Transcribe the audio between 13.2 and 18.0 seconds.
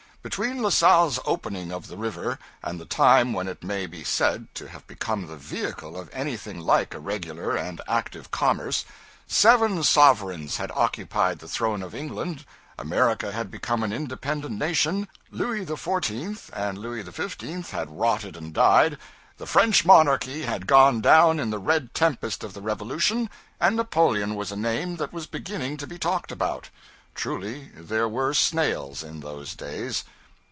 had become an independent nation, Louis XIV. and Louis XV. had